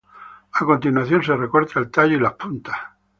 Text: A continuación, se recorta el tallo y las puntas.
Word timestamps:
A 0.53 0.65
continuación, 0.65 1.21
se 1.21 1.35
recorta 1.35 1.79
el 1.79 1.91
tallo 1.91 2.15
y 2.15 2.19
las 2.19 2.33
puntas. 2.33 2.75